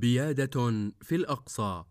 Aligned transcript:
بيادة 0.00 0.90
في 1.02 1.14
الأقصى. 1.14 1.84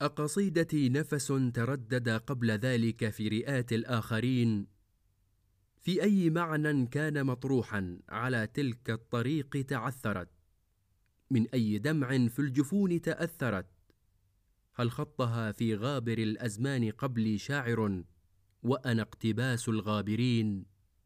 أقصيدتي 0.00 0.88
نفس 0.88 1.26
تردد 1.54 2.08
قبل 2.08 2.50
ذلك 2.50 3.10
في 3.10 3.28
رئات 3.28 3.72
الآخرين. 3.72 4.66
في 5.80 6.02
أي 6.02 6.30
معنى 6.30 6.86
كان 6.86 7.26
مطروحا 7.26 7.98
على 8.08 8.46
تلك 8.46 8.90
الطريق 8.90 9.66
تعثرت؟ 9.68 10.28
من 11.30 11.46
أي 11.54 11.78
دمع 11.78 12.28
في 12.28 12.38
الجفون 12.38 13.00
تأثرت؟ 13.00 13.66
هل 14.74 14.90
خطها 14.90 15.52
في 15.52 15.74
غابر 15.74 16.18
الأزمان 16.18 16.90
قبلي 16.90 17.38
شاعر 17.38 18.02
وأنا 18.62 19.02
اقتباس 19.02 19.68
الغابرين؟ 19.68 20.64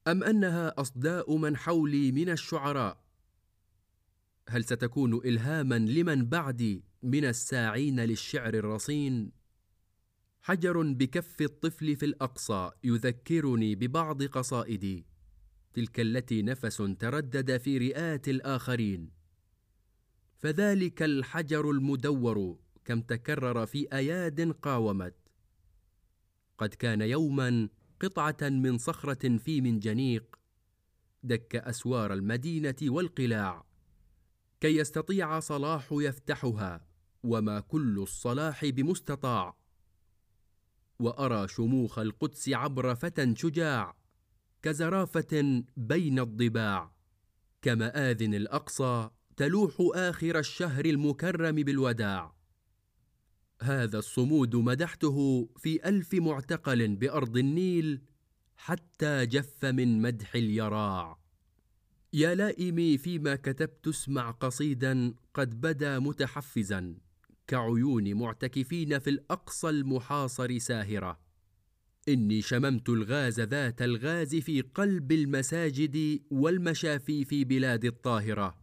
أم 0.08 0.24
أنها 0.24 0.80
أصداء 0.80 1.36
من 1.36 1.56
حولي 1.56 2.12
من 2.12 2.28
الشعراء؟ 2.28 3.05
هل 4.48 4.64
ستكون 4.64 5.14
الهاما 5.14 5.78
لمن 5.78 6.28
بعدي 6.28 6.84
من 7.02 7.24
الساعين 7.24 8.00
للشعر 8.00 8.54
الرصين؟ 8.54 9.32
حجر 10.42 10.82
بكف 10.82 11.42
الطفل 11.42 11.96
في 11.96 12.06
الأقصى 12.06 12.70
يذكرني 12.84 13.74
ببعض 13.74 14.22
قصائدي. 14.22 15.06
تلك 15.74 16.00
التي 16.00 16.42
نفس 16.42 16.76
تردد 16.76 17.56
في 17.56 17.78
رئات 17.78 18.28
الآخرين. 18.28 19.10
فذلك 20.38 21.02
الحجر 21.02 21.70
المدور 21.70 22.58
كم 22.84 23.00
تكرر 23.00 23.66
في 23.66 23.88
أياد 23.92 24.52
قاومت. 24.52 25.14
قد 26.58 26.74
كان 26.74 27.00
يوما 27.00 27.68
قطعة 28.00 28.36
من 28.42 28.78
صخرة 28.78 29.36
في 29.36 29.60
منجنيق. 29.60 30.36
دك 31.22 31.56
أسوار 31.56 32.12
المدينة 32.12 32.76
والقلاع. 32.82 33.66
كي 34.60 34.76
يستطيع 34.76 35.40
صلاح 35.40 35.88
يفتحها 35.92 36.86
وما 37.22 37.60
كل 37.60 37.98
الصلاح 37.98 38.64
بمستطاع. 38.64 39.56
وأرى 40.98 41.48
شموخ 41.48 41.98
القدس 41.98 42.48
عبر 42.48 42.94
فتى 42.94 43.34
شجاع 43.36 43.96
كزرافة 44.62 45.64
بين 45.76 46.18
الضباع. 46.18 46.92
كمآذن 47.62 48.34
الأقصى 48.34 49.10
تلوح 49.36 49.74
آخر 49.94 50.38
الشهر 50.38 50.84
المكرم 50.84 51.54
بالوداع. 51.54 52.36
هذا 53.62 53.98
الصمود 53.98 54.56
مدحته 54.56 55.48
في 55.56 55.88
ألف 55.88 56.14
معتقل 56.14 56.96
بأرض 56.96 57.36
النيل 57.36 58.02
حتى 58.56 59.26
جف 59.26 59.64
من 59.64 60.02
مدح 60.02 60.34
اليراع. 60.34 61.25
يا 62.12 62.34
لائمي 62.34 62.98
فيما 62.98 63.36
كتبت 63.36 63.88
اسمع 63.88 64.30
قصيدا 64.30 65.14
قد 65.34 65.60
بدا 65.60 65.98
متحفزا 65.98 66.96
كعيون 67.46 68.14
معتكفين 68.14 68.98
في 68.98 69.10
الأقصى 69.10 69.68
المحاصر 69.68 70.58
ساهرة. 70.58 71.20
إني 72.08 72.42
شممت 72.42 72.88
الغاز 72.88 73.40
ذات 73.40 73.82
الغاز 73.82 74.36
في 74.36 74.60
قلب 74.60 75.12
المساجد 75.12 76.20
والمشافي 76.30 77.24
في 77.24 77.44
بلاد 77.44 77.84
الطاهرة. 77.84 78.58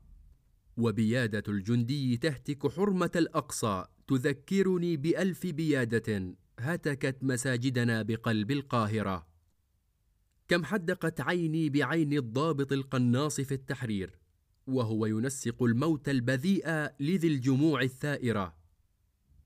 وبيادة 0.78 1.44
الجندي 1.48 2.18
تهتك 2.18 2.72
حرمة 2.72 3.12
الأقصى 3.16 3.86
تذكرني 4.08 4.98
بألف 4.98 5.48
بيادة 5.48 6.36
هتكت 6.60 7.18
مساجدنا 7.22 8.02
بقلب 8.02 8.52
القاهرة. 8.52 9.33
كم 10.54 10.64
حدقت 10.64 11.22
عيني 11.22 11.70
بعين 11.70 12.14
الضابط 12.14 12.72
القناص 12.72 13.42
في 13.42 13.54
التحرير 13.54 14.20
وهو 14.68 15.06
ينسق 15.06 15.64
الموت 15.64 16.10
البذيء 16.10 16.70
لذي 17.00 17.28
الجموع 17.28 17.82
الثائرة. 17.82 18.56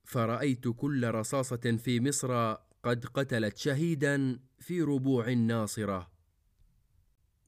فرأيت 0.04 0.68
كل 0.68 1.08
رصاصة 1.12 1.78
في 1.78 2.00
مصر 2.02 2.56
قد 2.84 3.06
قتلت 3.06 3.58
شهيدا 3.58 4.40
في 4.60 4.82
ربوع 4.82 5.28
الناصره 5.28 6.12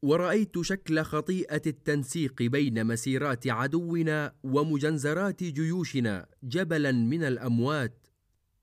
ورأيت 0.01 0.61
شكل 0.61 1.01
خطيئة 1.01 1.61
التنسيق 1.67 2.41
بين 2.43 2.87
مسيرات 2.87 3.47
عدونا 3.47 4.35
ومجنزرات 4.43 5.43
جيوشنا 5.43 6.27
جبلا 6.43 6.91
من 6.91 7.23
الأموات 7.23 8.07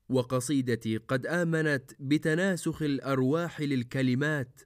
وقصيدتي 0.09 0.97
قد 0.97 1.25
آمنت 1.25 1.91
بتناسخ 1.99 2.81
الأرواح 2.81 3.61
للكلمات 3.61 4.61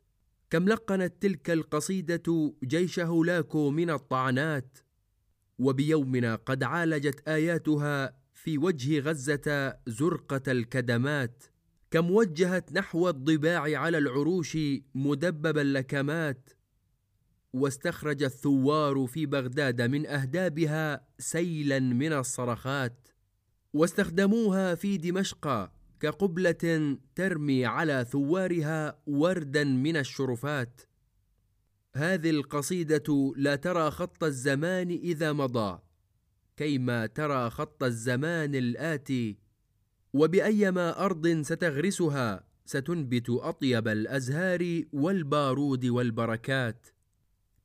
كم 0.52 0.70
لقنت 0.70 1.14
تلك 1.22 1.50
القصيدة 1.50 2.54
جيش 2.64 3.00
هولاكو 3.00 3.70
من 3.70 3.90
الطعنات؟ 3.90 4.78
وبيومنا 5.60 6.36
قد 6.36 6.64
عالجت 6.64 7.28
آياتها 7.28 8.18
في 8.34 8.58
وجه 8.58 9.00
غزة 9.00 9.78
زرقة 9.88 10.52
الكدمات. 10.52 11.44
كم 11.92 12.12
وجهت 12.12 12.74
نحو 12.74 13.10
الضباع 13.10 13.80
على 13.80 13.98
العروش 13.98 14.58
مدبب 14.96 15.58
اللكمات 15.58 16.50
واستخرج 17.54 18.24
الثوار 18.24 19.06
في 19.08 19.26
بغداد 19.26 19.82
من 19.82 20.08
أهدابها 20.08 21.08
سيلا 21.20 21.80
من 21.80 22.14
الصرخات. 22.14 23.08
واستخدموها 23.74 24.76
في 24.76 24.98
دمشق 24.98 25.72
كقبلة 26.02 26.98
ترمي 27.16 27.66
على 27.66 28.06
ثوارها 28.10 29.02
وردا 29.08 29.64
من 29.64 29.98
الشرفات. 29.98 30.82
هذه 31.96 32.30
القصيدة 32.30 33.34
لا 33.38 33.56
ترى 33.56 33.92
خط 33.92 34.24
الزمان 34.24 34.90
إذا 34.90 35.34
مضى 35.34 35.80
كيما 36.58 37.06
ترى 37.06 37.50
خط 37.50 37.84
الزمان 37.84 38.56
الآتي. 38.56 39.38
وبأيما 40.14 41.06
أرض 41.06 41.42
ستغرسها 41.42 42.44
ستنبت 42.66 43.30
أطيب 43.30 43.88
الأزهار 43.88 44.84
والبارود 44.94 45.86
والبركات. 45.86 46.88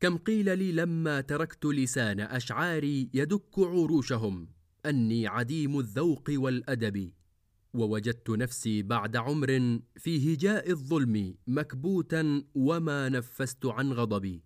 كم 0.01 0.17
قيل 0.17 0.59
لي 0.59 0.73
لما 0.73 1.21
تركت 1.21 1.67
لسان 1.67 2.21
أشعاري 2.21 3.11
يدك 3.15 3.59
عروشهم 3.59 4.49
أني 4.87 5.27
عديم 5.27 5.79
الذوق 5.79 6.31
والأدب. 6.31 7.13
ووجدت 7.79 8.31
نفسي 8.31 8.83
بعد 8.83 9.17
عمر 9.17 9.81
في 9.97 10.35
هجاء 10.35 10.71
الظلم 10.71 11.35
مكبوتا 11.47 12.45
وما 12.55 13.09
نفست 13.09 13.67
عن 13.67 13.93
غضبي. 13.93 14.43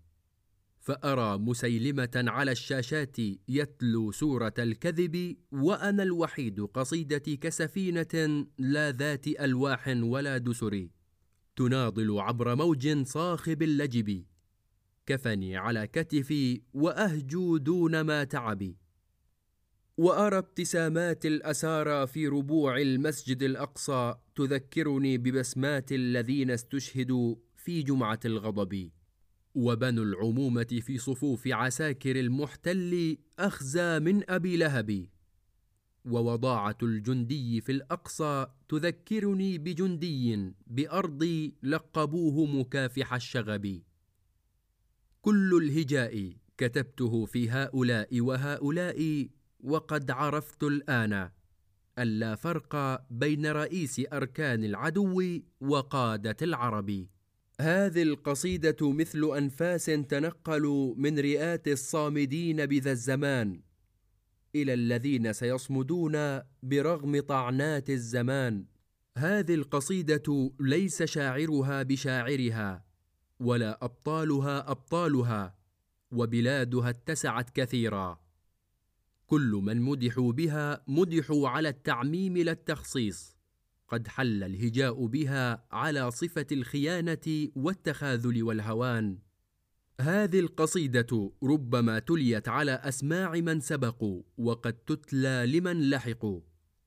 فأرى 0.80 1.38
مسيلمة 1.38 2.10
على 2.14 2.52
الشاشات 2.52 3.16
يتلو 3.48 4.12
سورة 4.12 4.54
الكذب 4.58 5.36
وأنا 5.52 6.02
الوحيد 6.02 6.60
قصيدتي 6.60 7.36
كسفينة 7.36 8.46
لا 8.58 8.90
ذات 8.90 9.26
ألواح 9.28 9.88
ولا 9.88 10.38
دسر. 10.38 10.88
تناضل 11.56 12.20
عبر 12.20 12.54
موج 12.54 13.02
صاخب 13.02 13.62
اللجب. 13.62 14.24
كفني 15.06 15.56
على 15.56 15.86
كتفي 15.86 16.62
وأهجو 16.72 17.56
دون 17.56 18.00
ما 18.00 18.24
تعبي 18.24 18.79
وأرى 20.00 20.38
ابتسامات 20.38 21.26
الأسارى 21.26 22.06
في 22.06 22.28
ربوع 22.28 22.80
المسجد 22.80 23.42
الأقصى 23.42 24.14
تذكرني 24.34 25.18
ببسمات 25.18 25.92
الذين 25.92 26.50
استشهدوا 26.50 27.36
في 27.56 27.82
جمعة 27.82 28.20
الغضب. 28.24 28.90
وبنو 29.54 30.02
العمومة 30.02 30.80
في 30.82 30.98
صفوف 30.98 31.48
عساكر 31.48 32.20
المحتل 32.20 33.18
أخزى 33.38 33.98
من 33.98 34.30
أبي 34.30 34.56
لهب. 34.56 35.06
ووضاعة 36.04 36.78
الجندي 36.82 37.60
في 37.60 37.72
الأقصى 37.72 38.46
تذكرني 38.68 39.58
بجندي 39.58 40.52
بارضي 40.66 41.54
لقبوه 41.62 42.46
مكافح 42.46 43.14
الشغب. 43.14 43.82
كل 45.22 45.60
الهجاء 45.62 46.32
كتبته 46.58 47.24
في 47.24 47.50
هؤلاء 47.50 48.20
وهؤلاء 48.20 49.28
وقد 49.62 50.10
عرفت 50.10 50.62
الآن 50.62 51.30
الا 51.98 52.34
فرق 52.34 53.02
بين 53.10 53.46
رئيس 53.46 54.00
أركان 54.12 54.64
العدو 54.64 55.40
وقادة 55.60 56.36
العرب. 56.42 57.06
هذه 57.60 58.02
القصيدة 58.02 58.92
مثل 58.92 59.30
أنفاس 59.36 59.84
تنقلوا 59.84 60.94
من 60.96 61.18
رئات 61.18 61.68
الصامدين 61.68 62.66
بذا 62.66 62.92
الزمان 62.92 63.60
إلى 64.54 64.74
الذين 64.74 65.32
سيصمدون 65.32 66.40
برغم 66.62 67.20
طعنات 67.20 67.90
الزمان. 67.90 68.64
هذه 69.18 69.54
القصيدة 69.54 70.52
ليس 70.60 71.02
شاعرها 71.02 71.82
بشاعرها 71.82 72.84
ولا 73.40 73.84
أبطالها 73.84 74.70
أبطالها 74.70 75.54
وبلادها 76.12 76.90
اتسعت 76.90 77.50
كثيرا. 77.50 78.29
كل 79.30 79.60
من 79.62 79.80
مدحوا 79.80 80.32
بها 80.32 80.84
مدحوا 80.88 81.48
على 81.48 81.68
التعميم 81.68 82.36
لا 82.38 82.52
التخصيص. 82.52 83.36
قد 83.88 84.08
حل 84.08 84.44
الهجاء 84.44 85.06
بها 85.06 85.66
على 85.72 86.10
صفة 86.10 86.46
الخيانة 86.52 87.48
والتخاذل 87.54 88.42
والهوان. 88.42 89.18
هذه 90.00 90.40
القصيدة 90.40 91.32
ربما 91.42 91.98
تليت 91.98 92.48
على 92.48 92.72
أسماع 92.72 93.32
من 93.32 93.60
سبقوا 93.60 94.22
وقد 94.38 94.72
تتلى 94.72 95.46
لمن 95.46 95.90
لحقوا. 95.90 96.40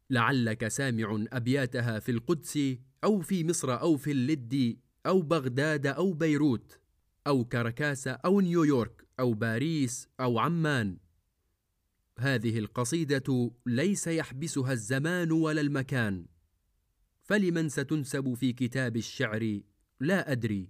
لعلك 0.09 0.67
سامع 0.67 1.25
أبياتها 1.31 1.99
في 1.99 2.11
القدس 2.11 2.59
أو 3.03 3.19
في 3.19 3.43
مصر 3.43 3.79
أو 3.81 3.97
في 3.97 4.11
اللد 4.11 4.77
أو 5.05 5.21
بغداد 5.21 5.87
أو 5.87 6.13
بيروت 6.13 6.79
أو 7.27 7.45
كركاس 7.45 8.07
أو 8.07 8.41
نيويورك 8.41 9.07
أو 9.19 9.33
باريس 9.33 10.07
أو 10.19 10.39
عمان. 10.39 11.03
هذه 12.19 12.59
القصيدة 12.59 13.51
ليس 13.65 14.07
يحبسها 14.07 14.71
الزمان 14.71 15.31
ولا 15.31 15.61
المكان. 15.61 16.25
فلمن 17.23 17.69
ستنسب 17.69 18.33
في 18.33 18.53
كتاب 18.53 18.97
الشعر؟ 18.97 19.59
لا 19.99 20.31
أدري. 20.31 20.69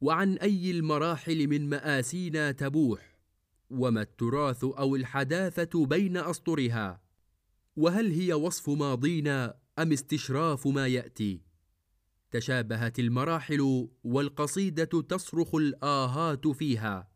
وعن 0.00 0.34
أي 0.34 0.70
المراحل 0.70 1.48
من 1.48 1.68
مآسينا 1.68 2.52
تبوح؟ 2.52 3.18
وما 3.70 4.02
التراث 4.02 4.64
أو 4.64 4.96
الحداثة 4.96 5.86
بين 5.86 6.16
أسطرها؟ 6.16 7.00
وهل 7.76 8.10
هي 8.10 8.32
وصف 8.34 8.70
ماضينا 8.70 9.54
أم 9.78 9.92
استشراف 9.92 10.66
ما 10.66 10.86
يأتي؟ 10.86 11.42
تشابهت 12.30 12.98
المراحل 12.98 13.88
والقصيدة 14.04 14.84
تصرخ 14.84 15.54
الآهات 15.54 16.48
فيها. 16.48 17.13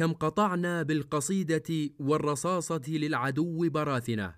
كم 0.00 0.12
قطعنا 0.12 0.82
بالقصيدة 0.82 1.90
والرصاصة 1.98 2.82
للعدو 2.88 3.68
براثنة 3.70 4.34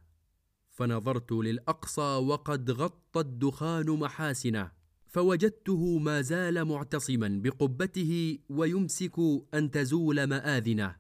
فنظرت 0.71 1.33
للأقصى 1.33 2.01
وقد 2.01 2.71
غطى 2.71 3.21
الدخان 3.21 3.91
محاسنة 3.91 4.73
فوجدته 5.07 5.99
ما 5.99 6.21
زال 6.21 6.65
معتصما 6.65 7.41
بقبته 7.45 8.39
ويمسك 8.49 9.19
أن 9.55 9.71
تزول 9.71 10.25
مآذنة. 10.25 10.97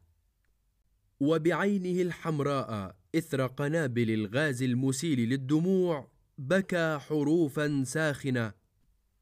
وبعينه 1.20 2.02
الحمراء 2.02 2.96
إثر 3.14 3.46
قنابل 3.46 4.10
الغاز 4.10 4.62
المسيل 4.62 5.28
للدموع 5.28 6.08
بكى 6.38 6.98
حروفا 6.98 7.84
ساخنة 7.86 8.52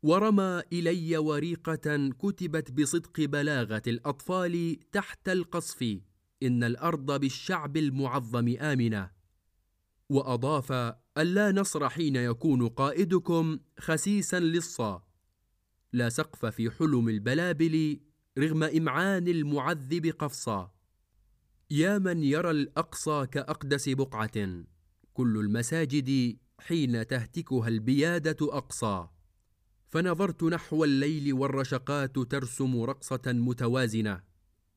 ورمى 0.03 0.63
إلي 0.73 1.19
وريقة 1.19 2.09
كتبت 2.09 2.73
بصدق 2.73 3.21
بلاغة 3.21 3.83
الأطفال 3.87 4.79
تحت 4.93 5.29
القصف. 5.29 6.01
إن 6.43 6.65
الأرض 6.65 7.21
بالشعب 7.21 7.77
المعظم 7.77 8.57
آمنة. 8.61 9.11
وأضاف 10.09 10.73
ألا 11.19 11.53
نصر 11.53 11.89
حين 11.89 12.17
يكون 12.17 12.69
قائدكم 12.69 13.59
خسيسا 13.79 14.41
للصا. 14.41 15.03
لا 15.93 16.09
سقف 16.09 16.47
في 16.47 16.71
حلم 16.71 17.09
البلابل 17.09 18.01
رغم 18.39 18.63
إمعان 18.63 19.29
المعذب 19.29 20.07
قفصا. 20.07 20.75
يا 21.71 21.99
من 21.99 22.23
يرى 22.23 22.51
الأقصى 22.51 23.27
كأقدس 23.27 23.89
بقعة. 23.89 24.65
كل 25.15 25.39
المساجد 25.39 26.39
حين 26.61 27.07
تهتكها 27.07 27.69
البيادة 27.69 28.37
أقصى. 28.57 29.09
فنظرت 29.91 30.43
نحو 30.45 30.85
الليل 30.85 31.33
والرشقات 31.33 32.19
ترسم 32.19 32.83
رقصة 32.83 33.23
متوازنة 33.27 34.23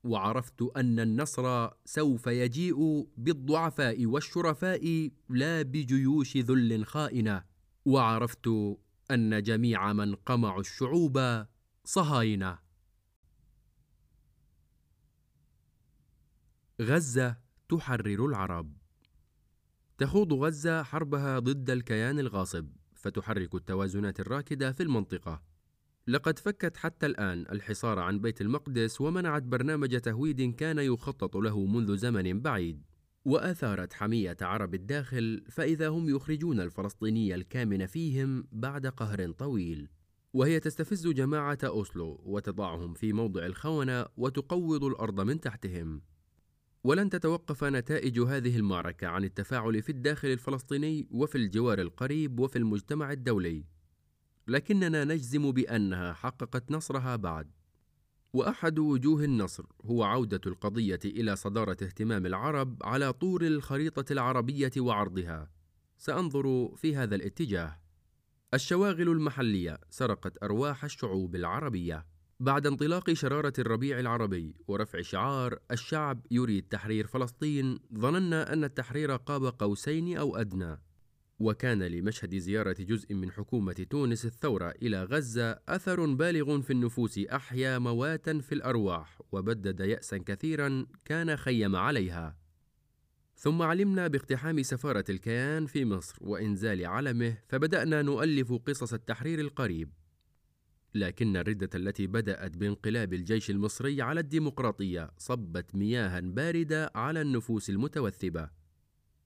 وعرفت 0.04 0.62
أن 0.62 1.00
النصر 1.00 1.70
سوف 1.86 2.28
يجيء 2.28 3.08
بالضعفاء 3.18 4.06
والشرفاء 4.06 5.12
لا 5.30 5.62
بجيوش 5.62 6.38
ذل 6.38 6.86
خائنة 6.86 7.44
وعرفت 7.86 8.50
أن 9.12 9.44
جميع 9.44 9.94
من 9.94 10.16
قمعوا 10.16 10.60
الشعوب 10.60 11.46
صهاينة. 11.86 12.60
غزة 16.82 17.38
تحرر 17.70 18.26
العرب. 18.26 18.74
تخوض 19.98 20.34
غزة 20.34 20.84
حربها 20.84 21.40
ضد 21.40 21.70
الكيان 21.70 22.20
الغاصب. 22.20 22.83
فتحرك 23.04 23.56
التوازنات 23.56 24.20
الراكدة 24.20 24.72
في 24.72 24.84
المنطقة. 24.84 25.42
لقد 26.08 26.40
فكت 26.40 26.78
حتى 26.78 27.06
الآن 27.06 27.46
الحصار 27.52 28.00
عن 28.00 28.20
بيت 28.20 28.42
المقدس 28.42 29.02
ومنعت 29.02 29.44
برنامج 29.44 30.00
تهويد 30.00 30.56
كان 30.56 30.80
يخطط 30.80 31.38
له 31.38 31.66
منذ 31.66 31.98
زمن 31.98 32.42
بعيد. 32.42 32.84
وأثارت 33.26 33.94
حمية 33.94 34.38
عرب 34.42 34.74
الداخل 34.74 35.44
فإذا 35.50 35.90
هم 35.90 36.10
يخرجون 36.16 36.60
الفلسطيني 36.60 37.36
الكامن 37.36 37.86
فيهم 37.86 38.48
بعد 38.52 38.88
قهر 38.88 39.32
طويل. 39.32 39.90
وهي 40.34 40.60
تستفز 40.60 41.08
جماعة 41.08 41.58
أوسلو 41.64 42.22
وتضعهم 42.26 42.94
في 42.94 43.14
موضع 43.14 43.46
الخونة 43.46 44.06
وتقوض 44.18 44.84
الأرض 44.84 45.22
من 45.22 45.40
تحتهم. 45.40 46.02
ولن 46.84 47.10
تتوقف 47.10 47.64
نتائج 47.64 48.20
هذه 48.20 48.58
المعركة 48.58 49.08
عن 49.08 49.24
التفاعل 49.24 49.82
في 49.82 49.90
الداخل 49.92 50.28
الفلسطيني 50.28 51.08
وفي 51.12 51.38
الجوار 51.38 51.82
القريب 51.82 52.40
وفي 52.40 52.56
المجتمع 52.56 53.12
الدولي. 53.12 53.66
لكننا 54.48 55.04
نجزم 55.04 55.52
بأنها 55.52 56.14
حققت 56.14 56.72
نصرها 56.72 57.16
بعد. 57.16 57.52
وأحد 58.34 58.80
وجوه 58.80 59.24
النصر 59.24 59.66
هو 59.86 60.04
عودة 60.04 60.42
القضية 60.46 61.00
إلى 61.06 61.36
صدارة 61.36 61.78
اهتمام 61.84 62.26
العرب 62.26 62.78
على 62.84 63.14
طول 63.14 63.44
الخريطة 63.44 64.14
العربية 64.14 64.72
وعرضها. 64.78 65.50
سأنظر 65.98 66.76
في 66.76 66.96
هذا 66.96 67.16
الاتجاه. 67.16 67.80
الشواغل 68.54 69.10
المحلية 69.10 69.80
سرقت 69.90 70.44
أرواح 70.44 70.84
الشعوب 70.84 71.36
العربية. 71.36 72.13
بعد 72.40 72.68
انطلاق 72.68 73.14
شرارة 73.14 73.54
الربيع 73.60 74.00
العربي 74.00 74.56
ورفع 74.68 75.02
شعار 75.02 75.60
الشعب 75.72 76.26
يريد 76.32 76.68
تحرير 76.70 77.08
فلسطين 77.08 77.80
ظننا 77.98 78.54
أن 78.54 78.64
التحرير 78.64 79.16
قاب 79.16 79.46
قوسين 79.46 80.18
أو 80.18 80.38
أدنى. 80.38 80.78
وكان 81.40 81.84
لمشهد 81.84 82.36
زيارة 82.36 82.76
جزء 82.80 83.14
من 83.14 83.32
حكومة 83.32 83.86
تونس 83.90 84.26
الثورة 84.26 84.74
إلى 84.82 85.04
غزة 85.04 85.60
أثر 85.70 86.06
بالغ 86.06 86.62
في 86.62 86.74
النفوس 86.74 87.18
أحيا 87.20 87.80
مواتا 87.80 88.40
في 88.40 88.56
الأرواح 88.56 89.22
وبدد 89.32 89.80
يأسا 89.80 90.18
كثيرا 90.18 90.86
كان 91.06 91.38
خيم 91.38 91.76
عليها. 91.76 92.38
ثم 93.36 93.62
علمنا 93.62 94.08
باقتحام 94.08 94.64
سفارة 94.64 95.06
الكيان 95.10 95.66
في 95.66 95.86
مصر 95.86 96.16
وإنزال 96.22 96.86
علمه 96.86 97.38
فبدأنا 97.48 98.02
نؤلف 98.02 98.54
قصص 98.54 98.94
التحرير 98.94 99.40
القريب. 99.40 100.03
لكن 100.96 101.38
الردة 101.38 101.70
التي 101.76 102.08
بدأت 102.08 102.58
بانقلاب 102.58 103.14
الجيش 103.14 103.50
المصري 103.50 104.02
على 104.02 104.20
الديمقراطية 104.20 105.12
صبت 105.18 105.76
مياها 105.76 106.20
باردة 106.20 106.92
على 106.96 107.22
النفوس 107.22 107.70
المتوثبة 107.70 108.50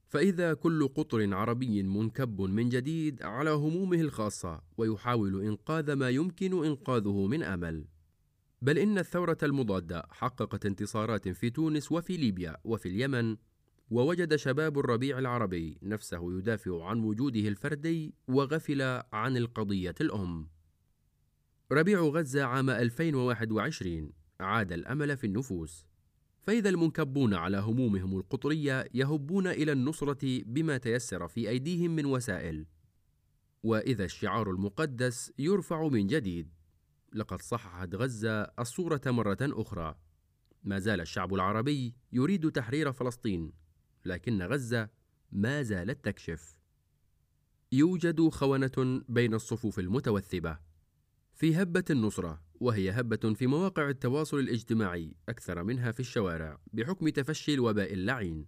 فإذا 0.08 0.54
كل 0.54 0.88
قطر 0.88 1.34
عربي 1.34 1.84
منكب 1.84 2.42
من 2.42 2.70
جديد 2.70 3.24
على 3.24 3.50
همومه 3.50 4.02
الخاصة 4.02 4.62
ويحاول 4.78 5.42
إنقاذ 5.42 5.94
ما 5.94 6.10
يمكن 6.10 6.66
إنقاذه 6.66 7.28
من 7.28 7.44
أمل. 7.44 7.86
بل 8.62 8.78
إن 8.78 8.98
الثورة 8.98 9.38
المضادة 9.44 10.04
حققت 10.12 10.66
انتصارات 10.66 11.30
في 11.30 11.50
تونس 11.50 11.92
وفي 11.92 12.18
ليبيا 12.18 12.58
وفي 12.64 12.90
اليمن، 12.90 13.38
ووجد 13.90 14.36
شباب 14.36 14.80
الربيع 14.80 15.20
العربي 15.20 15.78
نفسه 15.84 16.38
يدافع 16.38 16.86
عن 16.86 17.00
وجوده 17.00 17.48
الفردي 17.48 18.14
وغفل 18.28 18.82
عن 19.14 19.38
القضية 19.38 19.96
الأم. 20.02 20.48
ربيع 21.72 22.02
غزة 22.02 22.44
عام 22.44 22.70
2021 22.70 24.12
عاد 24.40 24.72
الأمل 24.72 25.18
في 25.18 25.28
النفوس. 25.28 25.86
فإذا 26.42 26.70
المنكبون 26.70 27.34
على 27.34 27.58
همومهم 27.58 28.18
القطرية 28.18 28.86
يهبون 28.94 29.48
إلى 29.48 29.72
النصرة 29.72 30.44
بما 30.44 30.78
تيسر 30.78 31.28
في 31.28 31.50
أيديهم 31.50 31.96
من 31.96 32.06
وسائل. 32.06 32.66
وإذا 33.64 34.06
الشعار 34.06 34.52
المقدس 34.52 35.32
يرفع 35.40 35.88
من 35.88 36.08
جديد. 36.08 36.54
لقد 37.14 37.42
صححت 37.42 37.96
غزة 37.96 38.42
الصورة 38.42 39.02
مرة 39.06 39.38
أخرى. 39.42 39.96
ما 40.64 40.80
زال 40.80 41.02
الشعب 41.02 41.34
العربي 41.34 41.96
يريد 42.12 42.52
تحرير 42.52 42.92
فلسطين 42.92 43.54
لكن 44.06 44.42
غزة 44.42 44.90
ما 45.32 45.64
زالت 45.64 46.06
تكشف. 46.06 46.60
يوجد 47.72 48.30
خونة 48.30 49.04
بين 49.10 49.34
الصفوف 49.34 49.80
المتوثبة. 49.80 50.68
في 51.38 51.56
هبة 51.56 51.84
النصرة 51.90 52.42
وهي 52.60 52.92
هبة 52.92 53.34
في 53.34 53.48
مواقع 53.48 53.90
التواصل 53.90 54.40
الاجتماعي 54.40 55.16
أكثر 55.30 55.64
منها 55.64 55.92
في 55.92 56.00
الشوارع 56.00 56.58
بحكم 56.74 57.10
تفشي 57.10 57.54
الوباء 57.54 57.94
اللعين. 57.94 58.46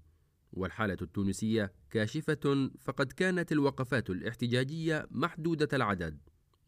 والحالة 0.51 0.97
التونسية 1.01 1.73
كاشفة 1.89 2.71
فقد 2.79 3.11
كانت 3.11 3.51
الوقفات 3.51 4.09
الاحتجاجية 4.09 5.07
محدودة 5.11 5.67
العدد 5.73 6.19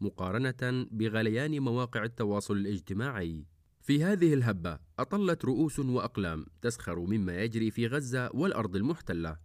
مقارنة 0.01 0.87
بغليان 0.91 1.59
مواقع 1.59 2.03
التواصل 2.03 2.57
الاجتماعي. 2.57 3.45
في 3.81 4.03
هذه 4.03 4.33
الهبة 4.33 4.79
أطلت 4.99 5.45
رؤوس 5.45 5.79
وأقلام 5.79 6.45
تسخر 6.61 6.99
مما 6.99 7.43
يجري 7.43 7.71
في 7.71 7.87
غزة 7.87 8.29
والأرض 8.33 8.75
المحتلة 8.75 9.37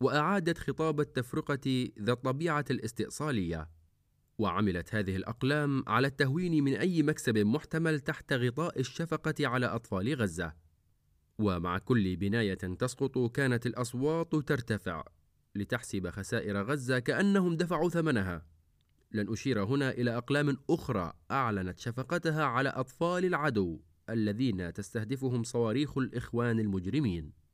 وأعادت 0.00 0.58
خطاب 0.58 1.00
التفرقة 1.00 1.88
ذا 2.00 2.12
الطبيعة 2.12 2.64
الاستئصالية. 2.70 3.75
وعملت 4.38 4.94
هذه 4.94 5.16
الأقلام 5.16 5.84
على 5.86 6.06
التهوين 6.06 6.64
من 6.64 6.74
أي 6.74 7.02
مكسب 7.02 7.38
محتمل 7.38 8.00
تحت 8.00 8.32
غطاء 8.32 8.80
الشفقة 8.80 9.34
على 9.40 9.66
أطفال 9.66 10.14
غزة. 10.14 10.52
ومع 11.38 11.78
كل 11.78 12.16
بناية 12.16 12.54
تسقط 12.54 13.18
كانت 13.18 13.66
الأصوات 13.66 14.34
ترتفع 14.34 15.04
لتحسب 15.54 16.10
خسائر 16.10 16.62
غزة 16.62 16.98
كأنهم 16.98 17.56
دفعوا 17.56 17.90
ثمنها. 17.90 18.46
لن 19.12 19.32
أشير 19.32 19.64
هنا 19.64 19.90
إلى 19.90 20.16
أقلام 20.16 20.56
أخرى 20.70 21.12
أعلنت 21.30 21.78
شفقتها 21.78 22.44
على 22.44 22.68
أطفال 22.68 23.24
العدو 23.24 23.80
الذين 24.10 24.72
تستهدفهم 24.72 25.42
صواريخ 25.42 25.98
الإخوان 25.98 26.60
المجرمين. 26.60 27.45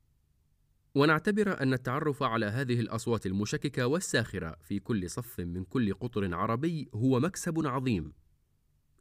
ونعتبر 0.94 1.62
أن 1.62 1.72
التعرف 1.72 2.22
على 2.22 2.46
هذه 2.46 2.80
الأصوات 2.80 3.26
المشككة 3.26 3.86
والساخرة 3.86 4.56
في 4.62 4.78
كل 4.78 5.10
صف 5.10 5.40
من 5.40 5.64
كل 5.64 5.94
قطر 5.94 6.34
عربي 6.34 6.88
هو 6.94 7.20
مكسب 7.20 7.66
عظيم. 7.66 8.12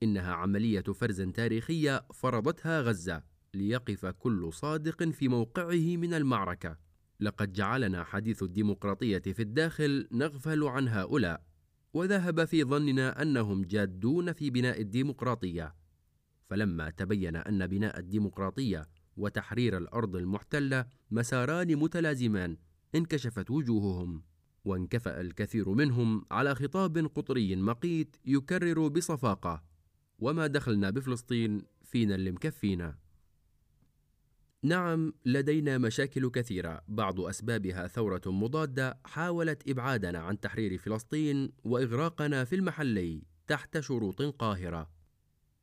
إنها 0.03 0.33
عملية 0.33 0.81
فرز 0.81 1.21
تاريخية 1.21 2.05
فرضتها 2.13 2.81
غزة 2.81 3.23
ليقف 3.53 4.05
كل 4.05 4.53
صادق 4.53 5.03
في 5.03 5.27
موقعه 5.27 5.97
من 5.97 6.13
المعركة. 6.13 6.77
لقد 7.19 7.53
جعلنا 7.53 8.03
حديث 8.03 8.43
الديمقراطية 8.43 9.19
في 9.19 9.41
الداخل 9.41 10.07
نغفل 10.11 10.63
عن 10.63 10.87
هؤلاء 10.87 11.43
وذهب 11.93 12.45
في 12.45 12.63
ظننا 12.63 13.21
أنهم 13.21 13.63
جادون 13.63 14.33
في 14.33 14.49
بناء 14.49 14.81
الديمقراطية. 14.81 15.75
فلما 16.49 16.89
تبين 16.89 17.35
أن 17.35 17.67
بناء 17.67 17.99
الديمقراطية 17.99 18.87
وتحرير 19.21 19.77
الأرض 19.77 20.15
المحتلة 20.15 20.85
مساران 21.11 21.75
متلازمان 21.75 22.57
انكشفت 22.95 23.51
وجوههم. 23.51 24.23
وانكفأ 24.65 25.21
الكثير 25.21 25.69
منهم 25.69 26.25
على 26.31 26.55
خطاب 26.55 26.97
قطري 26.97 27.55
مقيت 27.55 28.17
يكرر 28.25 28.87
بصفاقة 28.87 29.63
وما 30.19 30.47
دخلنا 30.47 30.89
بفلسطين 30.89 31.61
فينا 31.83 32.15
اللي 32.15 32.31
مكفينا. 32.31 32.97
نعم 34.63 35.13
لدينا 35.25 35.77
مشاكل 35.77 36.29
كثيرة. 36.29 36.81
بعض 36.87 37.19
أسبابها 37.19 37.87
ثورة 37.87 38.21
مضادة 38.25 38.99
حاولت 39.05 39.69
إبعادنا 39.69 40.19
عن 40.19 40.39
تحرير 40.39 40.77
فلسطين 40.77 41.51
وإغراقنا 41.63 42.43
في 42.43 42.55
المحلي 42.55 43.23
تحت 43.47 43.79
شروط 43.79 44.21
قاهرة. 44.21 45.00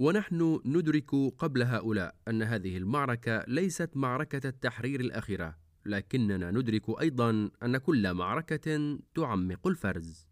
ونحن 0.01 0.61
ندرك 0.65 1.11
قبل 1.39 1.63
هؤلاء 1.63 2.15
أن 2.29 2.43
هذه 2.43 2.77
المعركة 2.77 3.45
ليست 3.49 3.91
معركة 3.95 4.49
التحرير 4.49 5.01
الأخيرة 5.01 5.57
لكننا 5.87 6.51
ندرك 6.51 7.01
أيضا 7.01 7.51
أن 7.63 7.77
كل 7.77 8.15
معركة 8.15 8.99
تعمق 9.15 9.67
الفرز 9.67 10.27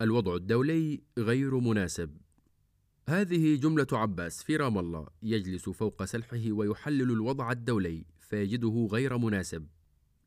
الوضع 0.00 0.34
الدولي 0.34 1.02
غير 1.18 1.60
مناسب 1.60 2.16
هذه 3.08 3.56
جملة 3.56 3.86
عباس 3.92 4.42
في 4.42 4.56
رام 4.56 4.78
الله 4.78 5.06
يجلس 5.22 5.68
فوق 5.68 6.04
سلحه 6.04 6.52
ويحلل 6.52 7.10
الوضع 7.10 7.52
الدولي 7.52 8.04
فيجده 8.18 8.88
غير 8.92 9.18
مناسب. 9.18 9.66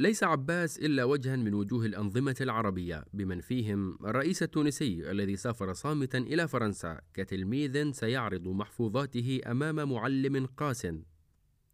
ليس 0.01 0.23
عباس 0.23 0.79
إلا 0.79 1.03
وجها 1.03 1.35
من 1.35 1.53
وجوه 1.53 1.85
الأنظمة 1.85 2.35
العربية 2.41 3.05
بمن 3.13 3.41
فيهم 3.41 3.97
الرئيس 4.05 4.43
التونسي 4.43 5.11
الذي 5.11 5.35
سافر 5.35 5.73
صامتا 5.73 6.17
إلى 6.17 6.47
فرنسا 6.47 7.01
كتلميذ 7.13 7.91
سيعرض 7.91 8.47
محفوظاته 8.47 9.41
أمام 9.45 9.91
معلم 9.91 10.45
قاس. 10.45 10.87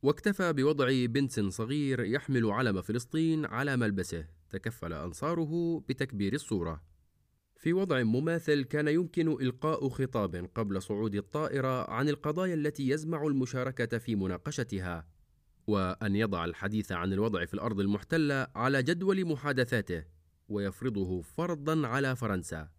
واكتفى 0.02 0.54
بوضع 0.54 1.06
بنت 1.06 1.40
صغير 1.40 2.00
يحمل 2.00 2.52
علم 2.52 2.82
فلسطين 2.82 3.46
على 3.46 3.78
ملبسه. 3.78 4.26
تكفل 4.50 4.94
أنصاره 4.94 5.84
بتكبير 5.90 6.34
الصورة. 6.34 6.84
في 7.56 7.74
وضع 7.74 8.04
مماثل 8.04 8.64
كان 8.64 8.88
يمكن 8.88 9.28
إلقاء 9.28 9.90
خطاب 9.90 10.50
قبل 10.56 10.82
صعود 10.82 11.16
الطائرة 11.16 11.92
عن 11.92 12.10
القضايا 12.10 12.54
التي 12.54 12.90
يزمع 12.90 13.28
المشاركة 13.28 13.98
في 13.98 14.16
مناقشتها، 14.16 15.08
وأن 15.68 16.16
يضع 16.16 16.46
الحديث 16.46 16.92
عن 16.92 17.14
الوضع 17.14 17.46
في 17.46 17.54
الأرض 17.54 17.80
المحتلة 17.80 18.48
على 18.56 18.84
جدول 18.84 19.26
محادثاته، 19.26 20.04
ويفرضه 20.50 21.22
فرضًا 21.22 21.88
على 21.88 22.16
فرنسا، 22.16 22.70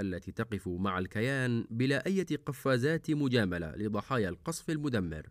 التي 0.00 0.32
تقف 0.32 0.68
مع 0.68 0.98
الكيان 0.98 1.66
بلا 1.70 2.06
أي 2.06 2.22
قفازات 2.22 3.10
مجاملة 3.10 3.76
لضحايا 3.76 4.28
القصف 4.28 4.70
المدمر. 4.70 5.28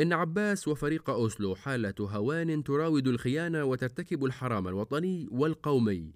إن 0.00 0.12
عباس 0.12 0.68
وفريق 0.68 1.10
أوسلو 1.10 1.54
حالة 1.54 1.94
هوان 2.00 2.64
تراود 2.64 3.08
الخيانة 3.08 3.64
وترتكب 3.64 4.24
الحرام 4.24 4.68
الوطني 4.68 5.28
والقومي 5.30 6.14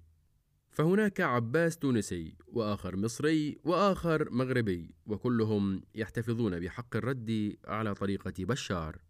فهناك 0.69 1.21
عباس 1.21 1.77
تونسي 1.77 2.35
وآخر 2.47 2.95
مصري 2.95 3.57
وآخر 3.63 4.29
مغربي 4.31 4.95
وكلهم 5.05 5.81
يحتفظون 5.95 6.59
بحق 6.59 6.95
الرد 6.95 7.57
على 7.65 7.93
طريقة 7.93 8.33
بشار 8.39 9.06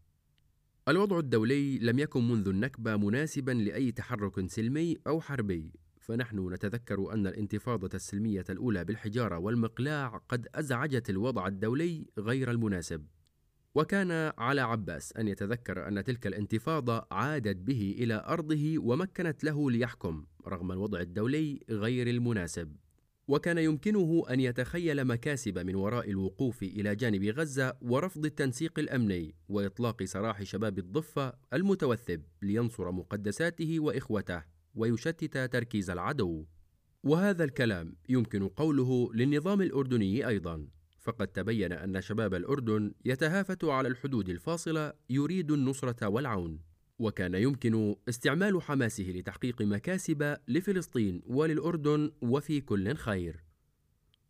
الوضع 0.88 1.20
الدولي 1.20 1.80
لم 1.80 2.00
يكن 2.00 2.28
منذ 2.28 2.48
النكبة 2.48 2.98
مناسبا 2.98 3.52
لأي 3.52 3.92
تحرك 3.92 4.50
سلمي 4.50 4.98
أو 5.08 5.22
حربي 5.22 5.72
فنحن 6.00 6.54
نتذكر 6.54 7.14
أن 7.14 7.28
الانتفاضة 7.28 7.90
السلمية 7.94 8.46
الأولى 8.50 8.84
بالحجارة 8.84 9.38
والمقلاع 9.38 10.22
قد 10.30 10.48
أزعجت 10.56 11.10
الوضع 11.10 11.48
الدولي 11.48 12.06
غير 12.20 12.52
المناسب. 12.52 13.06
وكان 13.76 14.32
على 14.38 14.62
عباس 14.62 15.14
أن 15.14 15.28
يتذكر 15.28 15.88
أن 15.88 16.04
تلك 16.04 16.28
الانتفاضة 16.28 17.08
عادت 17.12 17.58
به 17.58 17.96
إلى 18.00 18.24
أرضه 18.28 18.76
ومكنت 18.78 19.44
له 19.44 19.72
ليحكم 19.72 20.26
رغم 20.48 20.72
الوضع 20.72 21.00
الدولي 21.00 21.62
غير 21.70 22.08
المناسب. 22.08 22.76
وكان 23.28 23.58
يمكنه 23.58 24.24
أن 24.30 24.40
يتخيل 24.40 25.06
مكاسب 25.06 25.60
من 25.60 25.76
وراء 25.76 26.10
الوقوف 26.10 26.64
إلى 26.64 26.96
جانب 26.96 27.24
غزة 27.24 27.78
ورفض 27.82 28.26
التنسيق 28.26 28.80
الأمني 28.80 29.36
وإطلاق 29.50 30.04
سراح 30.04 30.44
شباب 30.44 30.80
الضفة 30.80 31.34
المتوثب 31.54 32.22
لينصر 32.42 32.92
مقدساته 32.92 33.80
وإخوته 33.80 34.44
ويشتت 34.76 35.38
تركيز 35.38 35.90
العدو. 35.90 36.46
وهذا 37.04 37.44
الكلام 37.44 37.96
يمكن 38.10 38.48
قوله 38.48 39.14
للنظام 39.14 39.62
الأردني 39.62 40.28
أيضا 40.28 40.68
فقد 41.00 41.28
تبين 41.28 41.74
أن 41.74 42.02
شباب 42.02 42.34
الأردن 42.34 42.94
يتهافت 43.06 43.64
على 43.64 43.88
الحدود 43.88 44.30
الفاصلة 44.30 44.94
يريد 45.10 45.52
النصرة 45.52 46.08
والعون. 46.08 46.60
وكان 47.00 47.36
يمكن 47.36 47.96
استعمال 48.10 48.62
حماسه 48.62 49.04
لتحقيق 49.04 49.62
مكاسب 49.62 50.38
لفلسطين 50.48 51.22
وللأردن 51.26 52.12
وفي 52.22 52.62
كل 52.62 52.96
خير. 52.96 53.44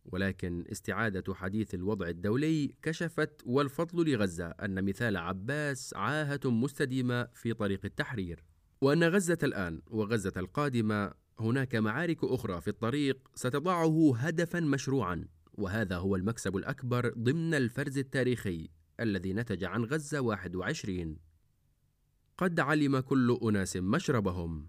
ولكن 0.04 0.64
استعادة 0.72 1.34
حديث 1.34 1.74
الوضع 1.74 2.08
الدولي 2.08 2.74
كشفت 2.82 3.42
والفضل 3.44 4.10
لغزة 4.10 4.46
أن 4.46 4.84
مثال 4.84 5.16
عباس 5.16 5.94
عاهة 5.94 6.40
مستديمة 6.44 7.24
في 7.34 7.52
طريق 7.52 7.80
التحرير. 7.84 8.44
وأن 8.80 9.04
غزة 9.04 9.38
الآن 9.42 9.82
وغزة 9.86 10.32
القادمة 10.36 11.12
هناك 11.40 11.74
معارك 11.74 12.24
أخرى 12.24 12.60
في 12.60 12.68
الطريق 12.68 13.28
ستضعه 13.34 14.16
هدفا 14.16 14.60
مشروعا 14.60 15.24
وهذا 15.52 15.96
هو 15.96 16.16
المكسب 16.16 16.56
الأكبر 16.56 17.14
ضمن 17.18 17.54
الفرز 17.54 17.98
التاريخي 17.98 18.68
الذي 19.00 19.32
نتج 19.32 19.64
عن 19.64 19.84
غزة 19.84 20.20
21 20.20 21.16
قد 22.38 22.60
علم 22.60 23.00
كل 23.00 23.38
أناس 23.42 23.76
مشربهم. 23.76 24.68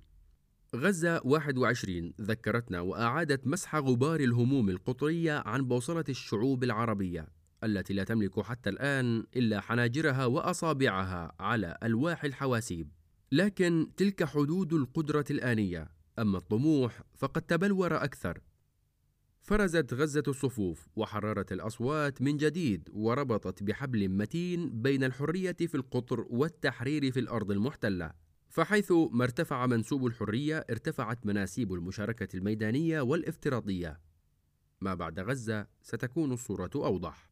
غزة 0.75 1.21
21 1.23 2.13
ذكرتنا 2.21 2.81
وأعادت 2.81 3.47
مسح 3.47 3.75
غبار 3.75 4.19
الهموم 4.19 4.69
القطرية 4.69 5.43
عن 5.45 5.61
بوصلة 5.61 6.03
الشعوب 6.09 6.63
العربية 6.63 7.27
التي 7.63 7.93
لا 7.93 8.03
تملك 8.03 8.39
حتى 8.39 8.69
الآن 8.69 9.23
إلا 9.35 9.61
حناجرها 9.61 10.25
وأصابعها 10.25 11.31
على 11.39 11.77
ألواح 11.83 12.23
الحواسيب. 12.23 12.91
لكن 13.31 13.87
تلك 13.97 14.23
حدود 14.23 14.73
القدرة 14.73 15.25
الآنية. 15.31 15.91
أما 16.19 16.37
الطموح 16.37 17.01
فقد 17.17 17.41
تبلور 17.41 18.03
أكثر. 18.03 18.39
فرزت 19.49 19.93
غزة 19.93 20.23
الصفوف 20.27 20.87
وحررت 20.95 21.51
الأصوات 21.51 22.21
من 22.21 22.37
جديد 22.37 22.89
وربطت 22.93 23.63
بحبل 23.63 24.09
متين 24.09 24.81
بين 24.81 25.03
الحرية 25.03 25.55
في 25.59 25.75
القطر 25.75 26.25
والتحرير 26.29 27.11
في 27.11 27.19
الأرض 27.19 27.51
المحتلة. 27.51 28.11
فحيث 28.49 28.91
ما 29.11 29.23
ارتفع 29.23 29.65
منسوب 29.65 30.05
الحرية 30.05 30.65
ارتفعت 30.69 31.25
مناسيب 31.25 31.73
المشاركة 31.73 32.37
الميدانية 32.37 33.01
والافتراضية. 33.01 33.99
ما 34.81 34.93
بعد 34.93 35.19
غزة 35.19 35.67
ستكون 35.81 36.31
الصورة 36.31 36.71
أوضح. 36.75 37.29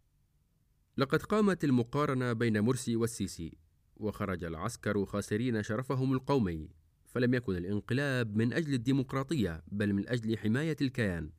لقد 0.98 1.22
قامت 1.22 1.64
المقارنة 1.64 2.34
بين 2.34 2.60
مرسي 2.60 2.96
والسيسي 2.96 3.58
وخرج 3.98 4.44
العسكر 4.44 5.06
خاسرين 5.06 5.64
شرفهم 5.64 6.14
القومي. 6.14 6.70
فلم 7.06 7.34
يكن 7.34 7.56
الانقلاب 7.56 8.36
من 8.36 8.54
أجل 8.54 8.74
الديمقراطية 8.74 9.64
بل 9.68 9.94
من 9.94 10.10
أجل 10.10 10.38
حماية 10.38 10.78
الكيان. 10.82 11.32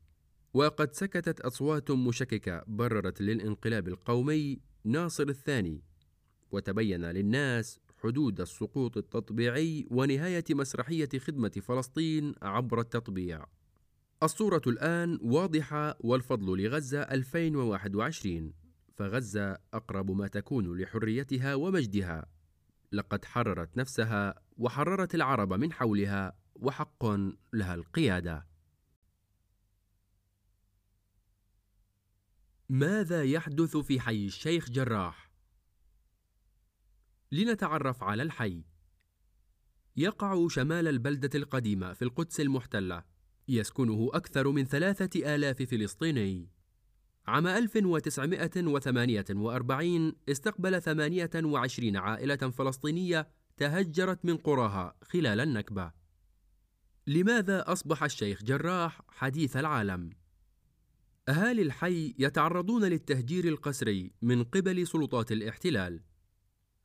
وقد 0.53 0.93
سكتت 0.93 1.41
أصوات 1.41 1.91
مشككة 1.91 2.63
بررت 2.67 3.21
للانقلاب 3.21 3.87
القومي 3.87 4.59
ناصر 4.83 5.23
الثاني 5.23 5.83
وتبين 6.51 7.05
للناس 7.05 7.79
حدود 8.03 8.41
السقوط 8.41 8.97
التطبيعي 8.97 9.87
ونهاية 9.91 10.43
مسرحية 10.49 11.09
خدمة 11.19 11.49
فلسطين 11.49 12.35
عبر 12.41 12.79
التطبيع. 12.79 13.45
الصورة 14.23 14.61
الآن 14.67 15.19
واضحة 15.21 15.97
والفضل 15.99 16.63
لغزة 16.63 17.01
2021 17.01 18.53
فغزة 18.97 19.57
أقرب 19.73 20.11
ما 20.11 20.27
تكون 20.27 20.81
لحريتها 20.81 21.55
ومجدها. 21.55 22.25
لقد 22.91 23.25
حررت 23.25 23.77
نفسها 23.77 24.35
وحررت 24.57 25.15
العرب 25.15 25.53
من 25.53 25.73
حولها 25.73 26.33
وحق 26.55 27.05
لها 27.53 27.75
القيادة. 27.75 28.48
ماذا 32.69 33.23
يحدث 33.23 33.77
في 33.77 33.99
حي 33.99 34.25
الشيخ 34.25 34.69
جراح؟ 34.69 35.31
لنتعرف 37.31 38.03
على 38.03 38.23
الحي 38.23 38.63
يقع 39.95 40.47
شمال 40.47 40.87
البلدة 40.87 41.29
القديمة 41.35 41.93
في 41.93 42.01
القدس 42.01 42.39
المحتلة 42.39 43.03
يسكنه 43.47 44.09
أكثر 44.13 44.51
من 44.51 44.65
ثلاثة 44.65 45.35
آلاف 45.35 45.61
فلسطيني 45.61 46.49
عام 47.27 47.47
1948 47.47 50.13
استقبل 50.29 50.81
28 50.81 51.97
عائلة 51.97 52.35
فلسطينية 52.35 53.27
تهجرت 53.57 54.25
من 54.25 54.37
قراها 54.37 54.95
خلال 55.03 55.39
النكبة 55.39 55.91
لماذا 57.07 57.71
أصبح 57.71 58.03
الشيخ 58.03 58.43
جراح 58.43 59.01
حديث 59.09 59.57
العالم؟ 59.57 60.18
أهالي 61.29 61.61
الحي 61.61 62.15
يتعرضون 62.19 62.85
للتهجير 62.85 63.47
القسري 63.47 64.11
من 64.21 64.43
قبل 64.43 64.87
سلطات 64.87 65.31
الاحتلال. 65.31 66.01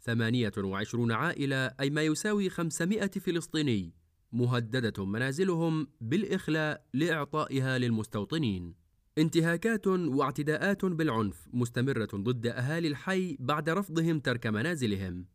28 0.01 1.13
عائلة 1.13 1.57
أي 1.57 1.91
ما 1.91 2.03
يساوي 2.03 2.51
500 2.51 3.07
فلسطيني 3.07 3.95
مهددة 4.33 5.05
منازلهم 5.05 5.89
بالإخلاء 6.01 6.87
لإعطائها 6.95 7.79
للمستوطنين. 7.79 8.75
انتهاكات 9.19 9.87
واعتداءات 9.87 10.85
بالعنف 10.85 11.49
مستمرة 11.53 12.09
ضد 12.15 12.47
أهالي 12.47 12.89
الحي 12.89 13.37
بعد 13.41 13.69
رفضهم 13.71 14.21
ترك 14.21 14.47
منازلهم. 14.47 15.27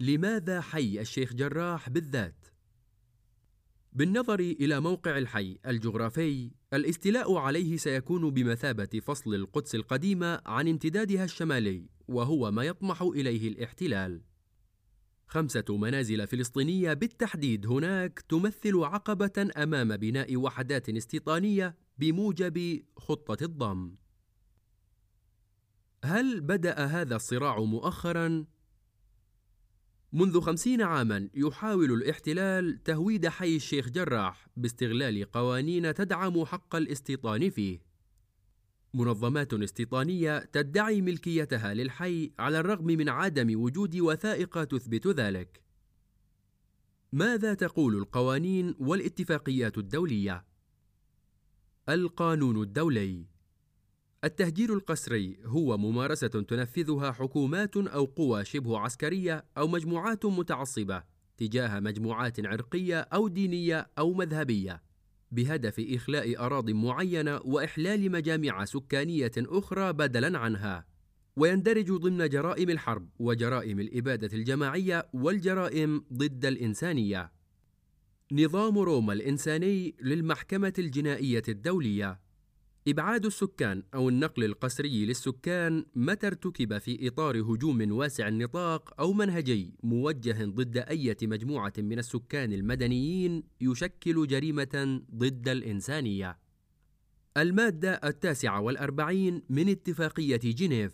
لماذا 0.00 0.60
حي 0.60 1.00
الشيخ 1.00 1.34
جراح 1.34 1.88
بالذات؟ 1.88 2.46
بالنظر 3.92 4.40
إلى 4.40 4.80
موقع 4.80 5.18
الحي 5.18 5.58
الجغرافي 5.66 6.50
الاستيلاء 6.72 7.34
عليه 7.34 7.76
سيكون 7.76 8.30
بمثابة 8.30 9.00
فصل 9.02 9.34
القدس 9.34 9.74
القديمة 9.74 10.40
عن 10.46 10.68
امتدادها 10.68 11.24
الشمالي 11.24 11.86
وهو 12.08 12.50
ما 12.50 12.62
يطمح 12.62 13.02
إليه 13.02 13.48
الاحتلال. 13.48 14.22
خمسة 15.26 15.64
منازل 15.70 16.26
فلسطينية 16.26 16.92
بالتحديد 16.92 17.66
هناك 17.66 18.20
تمثل 18.28 18.76
عقبة 18.76 19.50
أمام 19.56 19.96
بناء 19.96 20.36
وحدات 20.36 20.88
استيطانية 20.88 21.76
بموجب 21.98 22.82
خطة 22.96 23.44
الضم. 23.44 23.96
هل 26.04 26.40
بدأ 26.40 26.84
هذا 26.84 27.16
الصراع 27.16 27.60
مؤخراً؟ 27.60 28.44
منذ 30.14 30.40
خمسين 30.40 30.82
عاما 30.82 31.28
يحاول 31.34 31.92
الاحتلال 31.92 32.82
تهويد 32.82 33.28
حي 33.28 33.56
الشيخ 33.56 33.88
جراح 33.88 34.48
باستغلال 34.56 35.30
قوانين 35.30 35.94
تدعم 35.94 36.44
حق 36.44 36.76
الاستيطان 36.76 37.50
فيه. 37.50 37.82
منظمات 38.94 39.54
استيطانية 39.54 40.38
تدعي 40.38 41.00
ملكيتها 41.00 41.74
للحي 41.74 42.32
على 42.38 42.60
الرغم 42.60 42.86
من 42.86 43.08
عدم 43.08 43.62
وجود 43.62 43.96
وثائق 43.96 44.64
تثبت 44.64 45.06
ذلك. 45.06 45.62
ماذا 47.12 47.54
تقول 47.54 47.96
القوانين 47.96 48.74
والاتفاقيات 48.78 49.78
الدولية؟ 49.78 50.44
القانون 51.88 52.62
الدولي. 52.62 53.31
التهجير 54.24 54.74
القسري 54.74 55.38
هو 55.44 55.78
ممارسة 55.78 56.28
تنفذها 56.28 57.12
حكومات 57.12 57.76
أو 57.76 58.04
قوى 58.04 58.44
شبه 58.44 58.78
عسكرية 58.78 59.44
أو 59.58 59.68
مجموعات 59.68 60.26
متعصبة 60.26 61.02
تجاه 61.36 61.80
مجموعات 61.80 62.46
عرقية 62.46 63.00
أو 63.00 63.28
دينية 63.28 63.90
أو 63.98 64.12
مذهبية 64.12 64.82
بهدف 65.32 65.80
إخلاء 65.80 66.46
أراضٍ 66.46 66.70
معينة 66.70 67.40
وإحلال 67.44 68.12
مجامع 68.12 68.64
سكانية 68.64 69.32
أخرى 69.38 69.92
بدلاً 69.92 70.38
عنها. 70.38 70.86
ويندرج 71.36 71.92
ضمن 71.92 72.28
جرائم 72.28 72.70
الحرب 72.70 73.08
وجرائم 73.18 73.80
الإبادة 73.80 74.36
الجماعية 74.36 75.08
والجرائم 75.12 76.04
ضد 76.12 76.44
الإنسانية. 76.44 77.32
نظام 78.32 78.78
روما 78.78 79.12
الإنساني 79.12 79.94
للمحكمة 80.00 80.72
الجنائية 80.78 81.42
الدولية. 81.48 82.20
إبعاد 82.88 83.26
السكان 83.26 83.82
أو 83.94 84.08
النقل 84.08 84.44
القسري 84.44 85.06
للسكان 85.06 85.84
متى 85.94 86.26
ارتكب 86.26 86.78
في 86.78 87.08
إطار 87.08 87.40
هجوم 87.40 87.92
واسع 87.92 88.28
النطاق 88.28 89.00
أو 89.00 89.12
منهجي 89.12 89.74
موجه 89.82 90.44
ضد 90.44 90.76
أي 90.76 91.16
مجموعة 91.22 91.72
من 91.78 91.98
السكان 91.98 92.52
المدنيين 92.52 93.42
يشكل 93.60 94.26
جريمة 94.26 95.02
ضد 95.14 95.48
الإنسانية. 95.48 96.38
المادة 97.36 97.92
التاسعة 97.92 98.60
والأربعين 98.60 99.42
من 99.50 99.68
اتفاقية 99.68 100.40
جنيف 100.44 100.92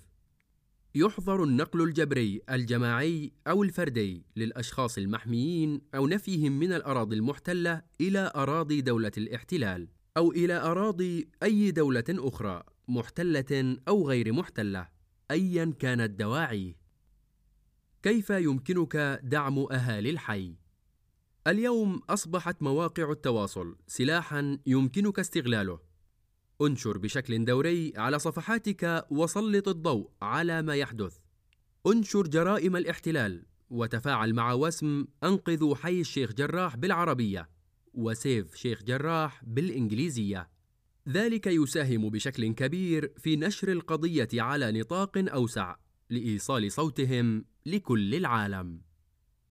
يحظر 0.94 1.44
النقل 1.44 1.83
الجبري 1.83 2.40
الجماعي 2.51 3.33
أو 3.46 3.62
الفردي 3.62 4.27
للأشخاص 4.37 4.98
المحميين 4.98 5.81
أو 5.94 6.07
نفيهم 6.07 6.59
من 6.59 6.72
الأراضي 6.72 7.16
المحتلة 7.16 7.83
إلى 8.01 8.33
أراضي 8.37 8.81
دولة 8.81 9.12
الاحتلال. 9.18 9.88
أو 10.18 10.33
إلى 10.33 10.54
أراضي 10.54 11.28
أي 11.42 11.70
دولة 11.70 12.04
أخرى 12.11 12.62
محتلة 12.88 13.76
أو 13.88 14.09
غير 14.09 14.33
محتلة 14.33 14.88
أيا 15.31 15.74
كانت 15.78 16.20
دواعيه. 16.20 16.76
كيف 18.02 18.31
يمكنك 18.31 19.20
دعم 19.22 19.59
أهالي 19.59 20.11
الحي؟ 20.11 20.57
اليوم 21.46 22.00
أصبحت 22.11 22.62
مواقع 22.62 23.11
التواصل 23.11 23.76
سلاحا 23.87 24.59
يمكنك 24.66 25.18
استغلاله. 25.18 25.81
انشر 26.62 26.98
بشكل 26.98 27.44
دوري 27.44 27.92
على 27.96 28.18
صفحاتك 28.18 29.07
وسلط 29.11 29.68
الضوء 29.68 30.11
على 30.22 30.62
ما 30.62 30.74
يحدث. 30.74 31.18
انشر 31.87 32.26
جرائم 32.26 32.76
الاحتلال 32.76 33.46
وتفاعل 33.70 34.35
مع 34.35 34.52
وسم 34.52 35.07
أنقذوا 35.24 35.74
حي 35.74 36.00
الشيخ 36.00 36.33
جراح 36.33 36.76
بالعربية. 36.76 37.58
وسيف 37.94 38.55
شيخ 38.55 38.83
جراح 38.83 39.44
بالإنجليزية. 39.44 40.48
ذلك 41.09 41.46
يساهم 41.46 42.09
بشكل 42.09 42.55
كبير 42.55 43.12
في 43.18 43.37
نشر 43.37 43.72
القضية 43.72 44.29
على 44.35 44.72
نطاق 44.72 45.18
أوسع 45.18 45.77
لإيصال 46.11 46.72
صوتهم 46.72 47.44
لكل 47.66 48.14
العالم. 48.14 48.88